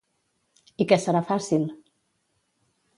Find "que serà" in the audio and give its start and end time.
0.93-1.23